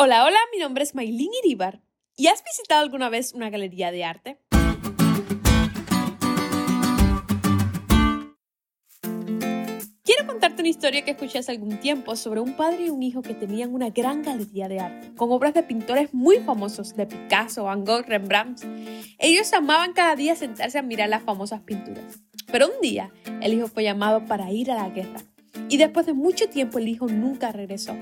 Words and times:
Hola, 0.00 0.24
hola, 0.24 0.38
mi 0.52 0.60
nombre 0.60 0.84
es 0.84 0.94
Maylin 0.94 1.32
Iribar. 1.42 1.80
¿Y 2.14 2.28
has 2.28 2.44
visitado 2.44 2.82
alguna 2.82 3.08
vez 3.08 3.32
una 3.32 3.50
galería 3.50 3.90
de 3.90 4.04
arte? 4.04 4.38
Quiero 10.04 10.24
contarte 10.28 10.62
una 10.62 10.68
historia 10.68 11.04
que 11.04 11.10
escuché 11.10 11.40
algún 11.48 11.80
tiempo 11.80 12.14
sobre 12.14 12.38
un 12.38 12.56
padre 12.56 12.84
y 12.84 12.90
un 12.90 13.02
hijo 13.02 13.22
que 13.22 13.34
tenían 13.34 13.74
una 13.74 13.90
gran 13.90 14.22
galería 14.22 14.68
de 14.68 14.78
arte, 14.78 15.16
con 15.16 15.32
obras 15.32 15.52
de 15.52 15.64
pintores 15.64 16.14
muy 16.14 16.38
famosos 16.38 16.94
de 16.94 17.04
Picasso, 17.04 17.64
Van 17.64 17.84
Gogh, 17.84 18.06
Rembrandt. 18.06 18.62
Ellos 19.18 19.52
amaban 19.52 19.94
cada 19.94 20.14
día 20.14 20.36
sentarse 20.36 20.78
a 20.78 20.82
mirar 20.82 21.08
las 21.08 21.24
famosas 21.24 21.62
pinturas. 21.62 22.20
Pero 22.52 22.68
un 22.68 22.80
día, 22.80 23.10
el 23.42 23.52
hijo 23.52 23.66
fue 23.66 23.82
llamado 23.82 24.24
para 24.26 24.52
ir 24.52 24.70
a 24.70 24.76
la 24.76 24.90
guerra 24.90 25.20
y 25.68 25.76
después 25.76 26.06
de 26.06 26.14
mucho 26.14 26.48
tiempo 26.48 26.78
el 26.78 26.88
hijo 26.88 27.06
nunca 27.06 27.52
regresó. 27.52 27.96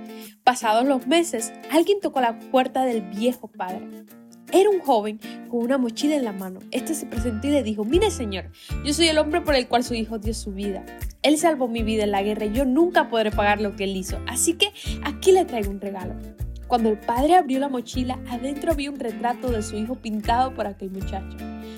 Pasados 0.44 0.86
los 0.86 1.06
meses, 1.06 1.52
alguien 1.70 2.00
tocó 2.00 2.20
la 2.20 2.38
puerta 2.38 2.84
del 2.84 3.02
viejo 3.02 3.48
padre. 3.48 4.06
Era 4.52 4.70
un 4.70 4.80
joven 4.80 5.18
con 5.48 5.60
una 5.60 5.76
mochila 5.76 6.14
en 6.14 6.24
la 6.24 6.32
mano. 6.32 6.60
Este 6.70 6.94
se 6.94 7.06
presentó 7.06 7.48
y 7.48 7.50
le 7.50 7.62
dijo, 7.62 7.84
mire 7.84 8.10
señor, 8.10 8.50
yo 8.84 8.94
soy 8.94 9.08
el 9.08 9.18
hombre 9.18 9.40
por 9.40 9.56
el 9.56 9.66
cual 9.66 9.82
su 9.82 9.94
hijo 9.94 10.18
dio 10.18 10.34
su 10.34 10.52
vida. 10.52 10.84
Él 11.22 11.36
salvó 11.36 11.66
mi 11.66 11.82
vida 11.82 12.04
en 12.04 12.12
la 12.12 12.22
guerra 12.22 12.46
y 12.46 12.52
yo 12.52 12.64
nunca 12.64 13.08
podré 13.08 13.32
pagar 13.32 13.60
lo 13.60 13.74
que 13.74 13.84
él 13.84 13.96
hizo. 13.96 14.18
Así 14.28 14.54
que 14.54 14.72
aquí 15.02 15.32
le 15.32 15.44
traigo 15.44 15.70
un 15.70 15.80
regalo. 15.80 16.14
Cuando 16.68 16.88
el 16.90 16.98
padre 16.98 17.34
abrió 17.34 17.58
la 17.58 17.68
mochila, 17.68 18.18
adentro 18.28 18.72
había 18.72 18.90
un 18.90 18.98
retrato 18.98 19.50
de 19.50 19.62
su 19.62 19.76
hijo 19.76 19.96
pintado 19.96 20.54
por 20.54 20.66
aquel 20.66 20.90
muchacho. 20.90 21.36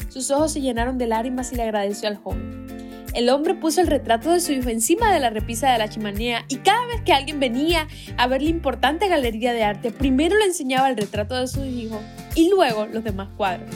Sus 0.09 0.31
ojos 0.31 0.53
se 0.53 0.61
llenaron 0.61 0.99
de 0.99 1.07
lágrimas 1.07 1.53
y 1.53 1.57
le 1.57 1.63
agradeció 1.63 2.09
al 2.09 2.17
joven. 2.17 2.88
El 3.19 3.31
hombre 3.31 3.57
puso 3.57 3.81
el 3.81 3.89
retrato 3.89 4.31
de 4.31 4.39
su 4.39 4.53
hijo 4.53 4.69
encima 4.69 5.13
de 5.13 5.19
la 5.19 5.31
repisa 5.31 5.73
de 5.73 5.79
la 5.79 5.89
chimenea 5.89 6.45
y 6.47 6.59
cada 6.59 6.87
vez 6.87 7.01
que 7.01 7.13
alguien 7.13 7.41
venía 7.41 7.89
a 8.17 8.29
ver 8.29 8.43
la 8.43 8.51
importante 8.51 9.09
galería 9.09 9.53
de 9.53 9.65
arte, 9.65 9.91
primero 9.91 10.39
le 10.39 10.45
enseñaba 10.45 10.89
el 10.89 10.97
retrato 10.97 11.35
de 11.35 11.49
su 11.49 11.65
hijo 11.65 12.01
y 12.37 12.49
luego 12.49 12.87
los 12.87 13.03
demás 13.03 13.29
cuadros. 13.37 13.75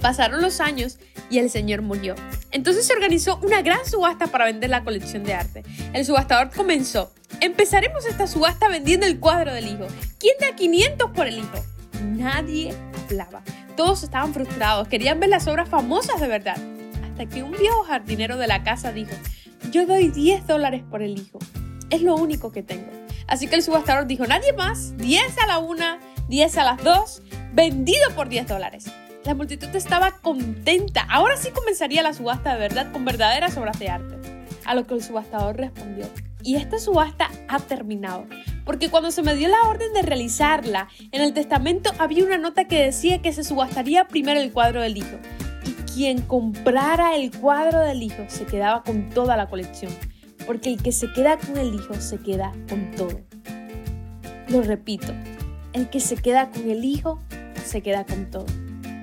Pasaron 0.00 0.42
los 0.42 0.60
años 0.60 0.98
y 1.30 1.38
el 1.38 1.50
señor 1.50 1.82
murió. 1.82 2.16
Entonces 2.50 2.84
se 2.84 2.94
organizó 2.94 3.38
una 3.44 3.62
gran 3.62 3.86
subasta 3.86 4.26
para 4.26 4.46
vender 4.46 4.70
la 4.70 4.82
colección 4.82 5.22
de 5.22 5.34
arte. 5.34 5.62
El 5.92 6.04
subastador 6.04 6.50
comenzó. 6.50 7.12
Empezaremos 7.40 8.06
esta 8.06 8.26
subasta 8.26 8.68
vendiendo 8.68 9.06
el 9.06 9.20
cuadro 9.20 9.54
del 9.54 9.68
hijo. 9.68 9.86
¿Quién 10.18 10.34
da 10.40 10.56
500 10.56 11.12
por 11.12 11.28
el 11.28 11.38
hijo? 11.38 11.64
Nadie 12.02 12.74
hablaba. 13.04 13.40
Todos 13.76 14.02
estaban 14.02 14.34
frustrados, 14.34 14.88
querían 14.88 15.20
ver 15.20 15.28
las 15.28 15.46
obras 15.46 15.68
famosas 15.68 16.20
de 16.20 16.26
verdad 16.26 16.56
que 17.26 17.42
un 17.42 17.52
viejo 17.52 17.82
jardinero 17.84 18.36
de 18.36 18.46
la 18.46 18.62
casa 18.62 18.92
dijo, 18.92 19.12
yo 19.70 19.86
doy 19.86 20.08
10 20.08 20.46
dólares 20.46 20.82
por 20.88 21.02
el 21.02 21.18
hijo. 21.18 21.38
Es 21.90 22.02
lo 22.02 22.14
único 22.14 22.52
que 22.52 22.62
tengo. 22.62 22.90
Así 23.26 23.46
que 23.46 23.56
el 23.56 23.62
subastador 23.62 24.06
dijo, 24.06 24.26
nadie 24.26 24.52
más, 24.52 24.96
10 24.96 25.38
a 25.38 25.46
la 25.46 25.58
una, 25.58 26.00
10 26.28 26.56
a 26.58 26.64
las 26.64 26.82
dos, 26.82 27.22
vendido 27.52 28.10
por 28.14 28.28
10 28.28 28.46
dólares. 28.46 28.86
La 29.24 29.34
multitud 29.34 29.68
estaba 29.74 30.12
contenta. 30.12 31.06
Ahora 31.10 31.36
sí 31.36 31.50
comenzaría 31.50 32.02
la 32.02 32.14
subasta 32.14 32.54
de 32.54 32.60
verdad 32.60 32.92
con 32.92 33.04
verdaderas 33.04 33.56
obras 33.56 33.78
de 33.78 33.88
arte. 33.88 34.16
A 34.64 34.74
lo 34.74 34.86
que 34.86 34.94
el 34.94 35.02
subastador 35.02 35.56
respondió, 35.56 36.06
y 36.42 36.56
esta 36.56 36.78
subasta 36.78 37.30
ha 37.48 37.58
terminado, 37.58 38.26
porque 38.64 38.90
cuando 38.90 39.10
se 39.10 39.22
me 39.22 39.34
dio 39.34 39.48
la 39.48 39.62
orden 39.62 39.92
de 39.94 40.02
realizarla, 40.02 40.88
en 41.10 41.22
el 41.22 41.32
testamento 41.32 41.90
había 41.98 42.24
una 42.24 42.38
nota 42.38 42.66
que 42.66 42.82
decía 42.82 43.22
que 43.22 43.32
se 43.32 43.44
subastaría 43.44 44.06
primero 44.08 44.38
el 44.40 44.52
cuadro 44.52 44.82
del 44.82 44.98
hijo 44.98 45.18
quien 45.98 46.22
comprara 46.22 47.16
el 47.16 47.36
cuadro 47.36 47.80
del 47.80 48.04
hijo 48.04 48.22
se 48.28 48.46
quedaba 48.46 48.84
con 48.84 49.10
toda 49.10 49.36
la 49.36 49.48
colección, 49.48 49.90
porque 50.46 50.72
el 50.72 50.80
que 50.80 50.92
se 50.92 51.12
queda 51.12 51.36
con 51.38 51.56
el 51.56 51.74
hijo 51.74 51.92
se 51.94 52.18
queda 52.18 52.52
con 52.68 52.92
todo. 52.92 53.20
Lo 54.48 54.62
repito, 54.62 55.12
el 55.72 55.90
que 55.90 55.98
se 55.98 56.14
queda 56.14 56.50
con 56.50 56.70
el 56.70 56.84
hijo 56.84 57.18
se 57.64 57.82
queda 57.82 58.06
con 58.06 58.30
todo. 58.30 58.46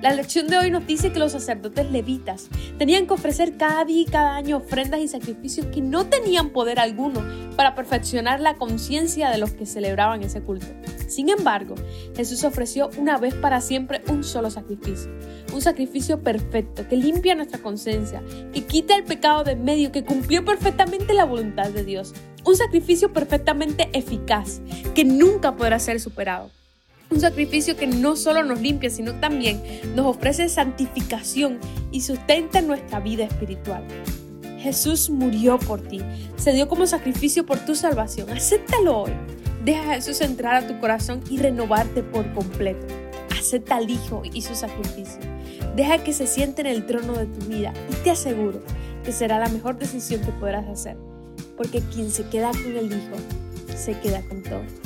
La 0.06 0.14
lección 0.14 0.46
de 0.46 0.56
hoy 0.56 0.70
nos 0.70 0.86
dice 0.86 1.10
que 1.10 1.18
los 1.18 1.32
sacerdotes 1.32 1.90
levitas 1.90 2.48
tenían 2.78 3.08
que 3.08 3.14
ofrecer 3.14 3.56
cada 3.56 3.84
día 3.84 4.02
y 4.02 4.04
cada 4.04 4.36
año 4.36 4.58
ofrendas 4.58 5.00
y 5.00 5.08
sacrificios 5.08 5.66
que 5.66 5.80
no 5.80 6.06
tenían 6.06 6.50
poder 6.50 6.78
alguno 6.78 7.26
para 7.56 7.74
perfeccionar 7.74 8.38
la 8.38 8.54
conciencia 8.54 9.30
de 9.30 9.38
los 9.38 9.50
que 9.50 9.66
celebraban 9.66 10.22
ese 10.22 10.42
culto. 10.42 10.68
Sin 11.08 11.28
embargo, 11.28 11.74
Jesús 12.14 12.44
ofreció 12.44 12.88
una 12.98 13.18
vez 13.18 13.34
para 13.34 13.60
siempre 13.60 14.00
un 14.06 14.22
solo 14.22 14.48
sacrificio, 14.48 15.10
un 15.52 15.60
sacrificio 15.60 16.22
perfecto 16.22 16.86
que 16.88 16.96
limpia 16.96 17.34
nuestra 17.34 17.58
conciencia, 17.58 18.22
que 18.52 18.64
quita 18.64 18.94
el 18.94 19.02
pecado 19.02 19.42
de 19.42 19.56
medio, 19.56 19.90
que 19.90 20.04
cumplió 20.04 20.44
perfectamente 20.44 21.14
la 21.14 21.24
voluntad 21.24 21.70
de 21.70 21.82
Dios, 21.82 22.14
un 22.44 22.54
sacrificio 22.54 23.12
perfectamente 23.12 23.90
eficaz, 23.92 24.60
que 24.94 25.04
nunca 25.04 25.56
podrá 25.56 25.80
ser 25.80 25.98
superado. 25.98 26.52
Un 27.08 27.20
sacrificio 27.20 27.76
que 27.76 27.86
no 27.86 28.16
solo 28.16 28.42
nos 28.42 28.60
limpia, 28.60 28.90
sino 28.90 29.20
también 29.20 29.62
nos 29.94 30.06
ofrece 30.06 30.48
santificación 30.48 31.58
y 31.92 32.00
sustenta 32.00 32.60
nuestra 32.60 32.98
vida 32.98 33.24
espiritual. 33.24 33.84
Jesús 34.58 35.08
murió 35.10 35.58
por 35.58 35.80
ti, 35.80 36.00
se 36.36 36.52
dio 36.52 36.66
como 36.66 36.86
sacrificio 36.86 37.46
por 37.46 37.58
tu 37.60 37.76
salvación. 37.76 38.28
Acéptalo 38.30 39.02
hoy. 39.02 39.12
Deja 39.64 39.82
a 39.82 39.94
Jesús 39.94 40.20
entrar 40.20 40.56
a 40.56 40.66
tu 40.66 40.78
corazón 40.80 41.22
y 41.30 41.38
renovarte 41.38 42.02
por 42.02 42.32
completo. 42.34 42.86
Acepta 43.38 43.76
al 43.76 43.88
Hijo 43.88 44.22
y 44.32 44.42
su 44.42 44.56
sacrificio. 44.56 45.20
Deja 45.76 46.02
que 46.02 46.12
se 46.12 46.26
siente 46.26 46.62
en 46.62 46.66
el 46.66 46.86
trono 46.86 47.12
de 47.12 47.26
tu 47.26 47.46
vida 47.46 47.72
y 47.90 47.94
te 48.02 48.10
aseguro 48.10 48.60
que 49.04 49.12
será 49.12 49.38
la 49.38 49.48
mejor 49.48 49.78
decisión 49.78 50.20
que 50.22 50.32
podrás 50.32 50.66
hacer. 50.66 50.96
Porque 51.56 51.80
quien 51.80 52.10
se 52.10 52.24
queda 52.28 52.50
con 52.50 52.76
el 52.76 52.86
Hijo, 52.86 53.16
se 53.76 53.98
queda 54.00 54.22
con 54.22 54.42
todo. 54.42 54.85